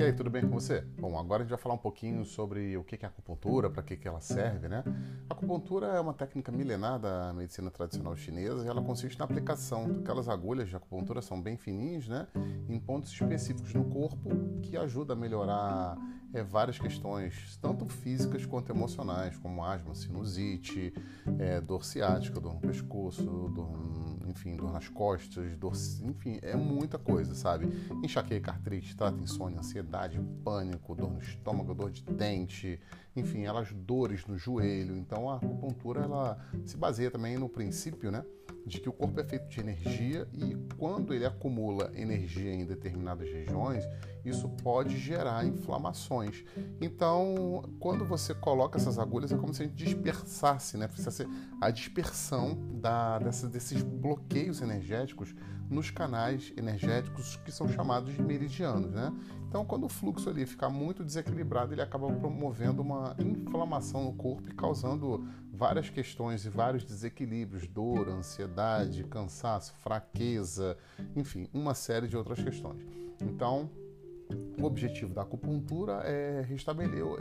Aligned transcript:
E 0.00 0.02
aí, 0.02 0.14
tudo 0.14 0.30
bem 0.30 0.40
com 0.40 0.48
você? 0.48 0.80
Bom, 0.98 1.18
agora 1.18 1.42
a 1.42 1.44
gente 1.44 1.50
vai 1.50 1.58
falar 1.58 1.74
um 1.74 1.78
pouquinho 1.78 2.24
sobre 2.24 2.74
o 2.74 2.82
que 2.82 2.96
é 3.04 3.06
acupuntura, 3.06 3.68
para 3.68 3.82
que 3.82 4.08
ela 4.08 4.18
serve, 4.18 4.66
né? 4.66 4.82
A 5.28 5.34
acupuntura 5.34 5.88
é 5.88 6.00
uma 6.00 6.14
técnica 6.14 6.50
milenar 6.50 6.98
da 6.98 7.34
medicina 7.34 7.70
tradicional 7.70 8.16
chinesa 8.16 8.64
e 8.64 8.68
ela 8.68 8.80
consiste 8.80 9.18
na 9.18 9.26
aplicação 9.26 9.92
daquelas 9.92 10.26
agulhas 10.26 10.70
de 10.70 10.74
acupuntura, 10.74 11.20
são 11.20 11.38
bem 11.38 11.58
fininhas, 11.58 12.08
né? 12.08 12.26
Em 12.66 12.80
pontos 12.80 13.12
específicos 13.12 13.74
no 13.74 13.84
corpo 13.84 14.30
que 14.62 14.74
ajuda 14.74 15.12
a 15.12 15.16
melhorar 15.16 15.98
é, 16.32 16.42
várias 16.42 16.78
questões, 16.78 17.56
tanto 17.60 17.86
físicas 17.88 18.46
quanto 18.46 18.70
emocionais, 18.70 19.36
como 19.38 19.64
asma, 19.64 19.94
sinusite, 19.94 20.92
é, 21.38 21.60
dor 21.60 21.84
ciática, 21.84 22.40
dor 22.40 22.54
no 22.54 22.60
pescoço, 22.60 23.22
dor, 23.22 23.70
enfim, 24.26 24.56
dor 24.56 24.72
nas 24.72 24.88
costas, 24.88 25.56
dor, 25.56 25.72
enfim, 26.02 26.38
é 26.42 26.56
muita 26.56 26.98
coisa, 26.98 27.34
sabe? 27.34 27.66
Enxaqueca, 28.02 28.52
artrite, 28.52 28.96
trata 28.96 29.20
insônia, 29.20 29.58
ansiedade, 29.58 30.20
pânico, 30.44 30.94
dor 30.94 31.10
no 31.10 31.20
estômago, 31.20 31.74
dor 31.74 31.90
de 31.90 32.02
dente, 32.04 32.80
enfim, 33.14 33.44
elas 33.44 33.72
dores 33.72 34.26
no 34.26 34.38
joelho. 34.38 34.96
Então 34.96 35.28
a 35.28 35.36
acupuntura 35.36 36.02
ela 36.02 36.38
se 36.64 36.76
baseia 36.76 37.10
também 37.10 37.36
no 37.38 37.48
princípio, 37.48 38.10
né? 38.10 38.24
De 38.66 38.80
que 38.80 38.88
o 38.88 38.92
corpo 38.92 39.20
é 39.20 39.24
feito 39.24 39.48
de 39.48 39.60
energia 39.60 40.28
e 40.32 40.56
quando 40.76 41.12
ele 41.12 41.24
acumula 41.24 41.90
energia 41.94 42.52
em 42.52 42.64
determinadas 42.64 43.28
regiões, 43.28 43.84
isso 44.24 44.48
pode 44.62 44.98
gerar 44.98 45.46
inflamações. 45.46 46.44
Então, 46.80 47.62
quando 47.78 48.04
você 48.04 48.34
coloca 48.34 48.78
essas 48.78 48.98
agulhas, 48.98 49.32
é 49.32 49.36
como 49.36 49.54
se 49.54 49.62
a 49.62 49.66
gente 49.66 49.76
dispersasse, 49.76 50.76
né? 50.76 50.88
Fizesse 50.88 51.26
a 51.60 51.70
dispersão 51.70 52.58
da, 52.80 53.18
dessa, 53.18 53.48
desses 53.48 53.82
bloqueios 53.82 54.60
energéticos 54.60 55.34
nos 55.70 55.90
canais 55.90 56.52
energéticos 56.56 57.36
que 57.36 57.52
são 57.52 57.68
chamados 57.68 58.12
de 58.12 58.20
meridianos, 58.20 58.90
né? 58.90 59.12
Então, 59.48 59.64
quando 59.64 59.84
o 59.84 59.88
fluxo 59.88 60.28
ali 60.28 60.44
fica 60.44 60.68
muito 60.68 61.04
desequilibrado, 61.04 61.72
ele 61.72 61.82
acaba 61.82 62.12
promovendo 62.12 62.82
uma 62.82 63.16
inflamação 63.18 64.04
no 64.04 64.12
corpo 64.12 64.48
e 64.48 64.54
causando 64.54 65.26
várias 65.52 65.88
questões 65.88 66.44
e 66.44 66.48
vários 66.48 66.84
desequilíbrios, 66.84 67.66
dor, 67.66 68.08
ansiedade, 68.08 69.04
cansaço, 69.04 69.74
fraqueza, 69.74 70.76
enfim, 71.14 71.48
uma 71.52 71.74
série 71.74 72.08
de 72.08 72.16
outras 72.16 72.42
questões. 72.42 72.82
Então, 73.20 73.70
o 74.58 74.64
objetivo 74.64 75.14
da 75.14 75.22
acupuntura 75.22 76.02
é 76.04 76.44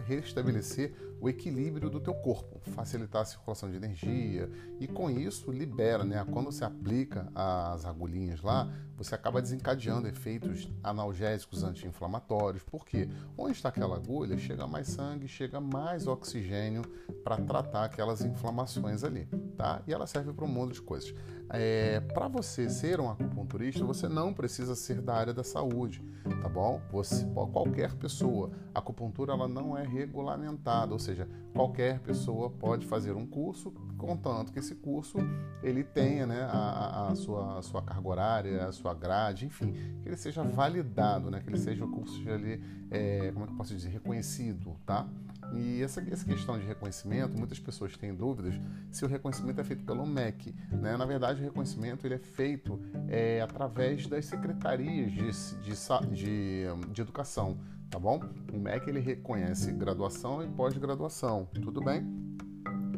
restabelecer, 0.05 0.93
o 1.21 1.29
equilíbrio 1.29 1.89
do 1.89 1.99
teu 1.99 2.13
corpo, 2.13 2.59
facilitar 2.71 3.21
a 3.21 3.25
circulação 3.25 3.69
de 3.69 3.75
energia 3.75 4.49
e 4.79 4.87
com 4.87 5.09
isso 5.09 5.51
libera, 5.51 6.03
né? 6.03 6.25
Quando 6.31 6.51
você 6.51 6.63
aplica 6.63 7.29
as 7.35 7.85
agulhinhas 7.85 8.41
lá, 8.41 8.71
você 8.95 9.15
acaba 9.15 9.41
desencadeando 9.41 10.07
efeitos 10.07 10.69
analgésicos 10.83 11.63
anti-inflamatórios, 11.63 12.63
porque 12.63 13.09
onde 13.37 13.53
está 13.53 13.69
aquela 13.69 13.95
agulha, 13.95 14.37
chega 14.37 14.67
mais 14.67 14.87
sangue, 14.87 15.27
chega 15.27 15.59
mais 15.59 16.07
oxigênio 16.07 16.83
para 17.23 17.37
tratar 17.37 17.85
aquelas 17.85 18.21
inflamações 18.21 19.03
ali, 19.03 19.25
tá? 19.57 19.81
E 19.87 19.93
ela 19.93 20.07
serve 20.07 20.33
para 20.33 20.45
um 20.45 20.49
monte 20.49 20.73
de 20.73 20.81
coisas. 20.81 21.13
É, 21.51 21.99
para 21.99 22.27
você 22.27 22.69
ser 22.69 22.99
um 22.99 23.09
acupunturista, 23.09 23.83
você 23.83 24.07
não 24.07 24.33
precisa 24.33 24.75
ser 24.75 25.01
da 25.01 25.15
área 25.15 25.33
da 25.33 25.43
saúde, 25.43 26.03
tá 26.41 26.47
bom? 26.47 26.79
Você, 26.91 27.25
qualquer 27.25 27.93
pessoa. 27.95 28.51
A 28.73 28.79
acupuntura 28.79 29.33
ela 29.33 29.47
não 29.47 29.77
é 29.77 29.83
regulamentada, 29.83 30.93
ou 30.93 30.99
seja, 30.99 31.27
qualquer 31.53 31.99
pessoa 31.99 32.49
pode 32.49 32.85
fazer 32.85 33.13
um 33.13 33.25
curso, 33.25 33.71
contanto 33.97 34.51
que 34.51 34.59
esse 34.59 34.75
curso 34.75 35.17
ele 35.63 35.83
tenha 35.83 36.25
né, 36.27 36.47
a, 36.49 37.07
a, 37.07 37.15
sua, 37.15 37.57
a 37.57 37.61
sua 37.61 37.81
carga 37.81 38.07
horária, 38.07 38.65
a 38.65 38.71
sua 38.71 38.93
grade, 38.93 39.45
enfim, 39.45 39.73
que 40.01 40.07
ele 40.07 40.17
seja 40.17 40.43
validado, 40.43 41.31
né, 41.31 41.41
que 41.41 41.49
ele 41.49 41.57
seja 41.57 41.83
o 41.83 41.91
curso 41.91 42.29
ali, 42.29 42.61
é, 42.91 43.31
como 43.31 43.45
é 43.45 43.47
que 43.47 43.53
eu 43.53 43.57
posso 43.57 43.73
dizer, 43.73 43.89
reconhecido, 43.89 44.75
tá? 44.85 45.07
E 45.53 45.81
essa, 45.81 46.01
essa 46.01 46.25
questão 46.25 46.59
de 46.59 46.65
reconhecimento, 46.65 47.37
muitas 47.37 47.59
pessoas 47.59 47.95
têm 47.97 48.13
dúvidas 48.13 48.53
se 48.91 49.03
o 49.03 49.07
reconhecimento 49.07 49.59
é 49.59 49.63
feito 49.63 49.83
pelo 49.83 50.05
MEC. 50.05 50.53
Né? 50.71 50.95
Na 50.95 51.05
verdade, 51.05 51.38
o 51.39 51.43
reconhecimento 51.43 52.05
ele 52.05 52.15
é 52.15 52.19
feito 52.19 52.79
é, 53.07 53.41
através 53.41 54.07
das 54.07 54.25
secretarias 54.25 55.11
de, 55.11 55.31
de, 55.61 56.15
de, 56.15 56.63
de 56.91 57.01
educação, 57.01 57.57
tá 57.89 57.97
bom? 57.97 58.19
O 58.53 58.57
MEC 58.59 58.89
ele 58.89 58.99
reconhece 58.99 59.71
graduação 59.71 60.43
e 60.43 60.47
pós-graduação, 60.47 61.47
tudo 61.61 61.81
bem? 61.81 62.05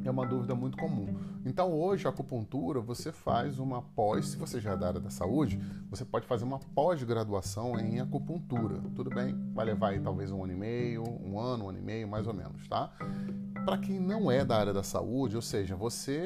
É 0.03 0.11
uma 0.11 0.25
dúvida 0.25 0.55
muito 0.55 0.77
comum. 0.77 1.15
Então, 1.45 1.71
hoje, 1.73 2.05
a 2.07 2.09
acupuntura, 2.09 2.79
você 2.79 3.11
faz 3.11 3.59
uma 3.59 3.81
pós, 3.81 4.29
se 4.29 4.37
você 4.37 4.59
já 4.59 4.71
é 4.71 4.77
da 4.77 4.87
área 4.87 4.99
da 4.99 5.09
saúde, 5.09 5.59
você 5.89 6.05
pode 6.05 6.25
fazer 6.25 6.43
uma 6.43 6.59
pós-graduação 6.59 7.79
em 7.79 7.99
acupuntura. 7.99 8.81
Tudo 8.95 9.09
bem? 9.09 9.35
Vai 9.53 9.65
levar 9.65 9.89
aí 9.89 9.99
talvez 9.99 10.31
um 10.31 10.43
ano 10.43 10.53
e 10.53 10.55
meio, 10.55 11.03
um 11.03 11.39
ano, 11.39 11.65
um 11.65 11.69
ano 11.69 11.77
e 11.77 11.81
meio, 11.81 12.07
mais 12.07 12.27
ou 12.27 12.33
menos, 12.33 12.67
tá? 12.67 12.91
Para 13.65 13.77
quem 13.77 13.99
não 13.99 14.31
é 14.31 14.43
da 14.43 14.57
área 14.57 14.73
da 14.73 14.81
saúde, 14.81 15.35
ou 15.35 15.41
seja, 15.41 15.75
você 15.75 16.17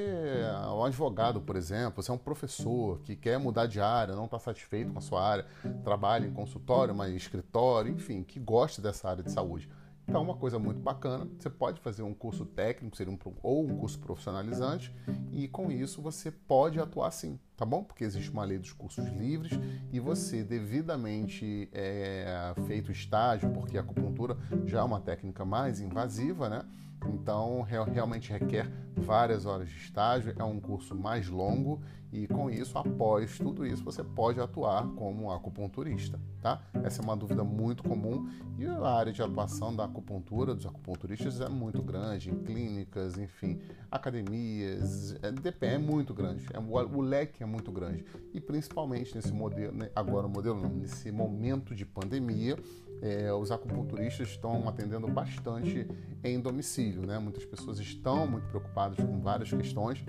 é 0.41 0.67
um 0.69 0.83
advogado, 0.83 1.41
por 1.41 1.55
exemplo, 1.57 2.01
você 2.01 2.09
é 2.09 2.13
um 2.13 2.17
professor 2.17 2.99
que 2.99 3.15
quer 3.15 3.37
mudar 3.37 3.65
de 3.65 3.81
área, 3.81 4.15
não 4.15 4.25
está 4.25 4.39
satisfeito 4.39 4.93
com 4.93 4.99
a 4.99 5.01
sua 5.01 5.21
área, 5.21 5.45
trabalha 5.83 6.25
em 6.25 6.31
consultório, 6.31 6.95
mas 6.95 7.13
escritório, 7.13 7.91
enfim, 7.91 8.23
que 8.23 8.39
gosta 8.39 8.81
dessa 8.81 9.09
área 9.09 9.23
de 9.23 9.31
saúde 9.31 9.69
então, 10.07 10.21
uma 10.21 10.35
coisa 10.35 10.59
muito 10.59 10.79
bacana, 10.79 11.27
você 11.37 11.49
pode 11.49 11.79
fazer 11.81 12.03
um 12.03 12.13
curso 12.13 12.45
técnico 12.45 12.95
seria 12.95 13.11
um, 13.11 13.17
ou 13.41 13.65
um 13.65 13.77
curso 13.77 13.99
profissionalizante 13.99 14.93
e 15.31 15.47
com 15.47 15.71
isso 15.71 16.01
você 16.01 16.29
pode 16.31 16.79
atuar 16.79 17.09
sim, 17.11 17.39
tá 17.55 17.65
bom? 17.65 17.83
Porque 17.83 18.03
existe 18.03 18.29
uma 18.31 18.43
lei 18.43 18.57
dos 18.57 18.73
cursos 18.73 19.05
livres 19.07 19.57
e 19.91 19.99
você 19.99 20.43
devidamente 20.43 21.69
é, 21.71 22.53
feito 22.67 22.91
estágio, 22.91 23.49
porque 23.51 23.77
a 23.77 23.81
acupuntura 23.81 24.37
já 24.65 24.79
é 24.79 24.83
uma 24.83 24.99
técnica 24.99 25.45
mais 25.45 25.79
invasiva, 25.79 26.49
né? 26.49 26.65
Então, 27.07 27.61
realmente 27.61 28.31
requer 28.31 28.69
várias 28.95 29.45
horas 29.45 29.69
de 29.69 29.77
estágio, 29.77 30.33
é 30.37 30.43
um 30.43 30.59
curso 30.59 30.95
mais 30.95 31.29
longo 31.29 31.81
e 32.11 32.27
com 32.27 32.49
isso, 32.49 32.77
após 32.77 33.37
tudo 33.37 33.65
isso, 33.65 33.83
você 33.83 34.01
pode 34.01 34.39
atuar 34.39 34.87
como 34.95 35.31
acupunturista, 35.31 36.17
tá? 36.41 36.61
Essa 36.81 37.01
é 37.01 37.03
uma 37.03 37.15
dúvida 37.15 37.43
muito 37.43 37.83
comum 37.83 38.29
e 38.57 38.65
a 38.65 38.87
área 38.87 39.11
de 39.11 39.21
atuação 39.21 39.75
da 39.75 39.83
acupuntura 39.83 40.55
dos 40.55 40.65
acupunturistas 40.65 41.41
é 41.41 41.49
muito 41.49 41.83
grande, 41.83 42.31
em 42.31 42.39
clínicas, 42.41 43.17
enfim, 43.17 43.59
academias, 43.91 45.17
é, 45.21 45.65
é 45.65 45.77
muito 45.77 46.13
grande, 46.13 46.45
é, 46.53 46.59
o 46.59 47.01
leque 47.01 47.43
é 47.45 47.47
muito 47.47 47.71
grande 47.71 48.03
e 48.33 48.41
principalmente 48.41 49.15
nesse 49.15 49.31
modelo, 49.31 49.75
né, 49.75 49.89
agora 49.95 50.27
o 50.27 50.29
modelo 50.29 50.61
não, 50.61 50.69
nesse 50.69 51.11
momento 51.11 51.73
de 51.73 51.85
pandemia, 51.85 52.57
é, 53.01 53.31
os 53.33 53.51
acupunturistas 53.51 54.29
estão 54.29 54.67
atendendo 54.67 55.07
bastante 55.07 55.87
em 56.23 56.39
domicílio, 56.39 57.05
né? 57.05 57.19
Muitas 57.19 57.45
pessoas 57.45 57.79
estão 57.79 58.27
muito 58.27 58.47
preocupadas 58.47 58.97
com 58.97 59.19
várias 59.19 59.49
questões 59.49 60.03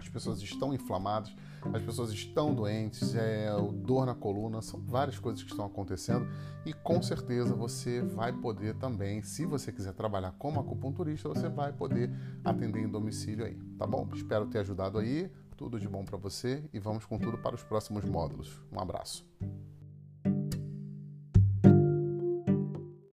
as 0.00 0.08
pessoas 0.08 0.40
estão 0.40 0.72
inflamadas, 0.72 1.34
as 1.74 1.82
pessoas 1.82 2.10
estão 2.10 2.54
doentes, 2.54 3.14
é, 3.14 3.50
dor 3.84 4.06
na 4.06 4.14
coluna, 4.14 4.62
são 4.62 4.80
várias 4.80 5.18
coisas 5.18 5.42
que 5.42 5.50
estão 5.50 5.66
acontecendo 5.66 6.26
e 6.64 6.72
com 6.72 7.02
certeza 7.02 7.54
você 7.54 8.00
vai 8.00 8.32
poder 8.32 8.74
também, 8.76 9.22
se 9.22 9.44
você 9.44 9.70
quiser 9.70 9.92
trabalhar 9.92 10.32
como 10.38 10.58
acupunturista, 10.58 11.28
você 11.28 11.48
vai 11.48 11.72
poder 11.72 12.10
atender 12.42 12.80
em 12.80 12.88
domicílio 12.88 13.44
aí, 13.44 13.58
tá 13.78 13.86
bom? 13.86 14.08
Espero 14.14 14.46
ter 14.46 14.60
ajudado 14.60 14.98
aí, 14.98 15.30
tudo 15.60 15.78
de 15.78 15.86
bom 15.86 16.06
para 16.06 16.16
você 16.16 16.64
e 16.72 16.78
vamos 16.78 17.04
com 17.04 17.18
tudo 17.18 17.36
para 17.36 17.54
os 17.54 17.62
próximos 17.62 18.02
módulos. 18.02 18.58
Um 18.72 18.80
abraço. 18.80 19.26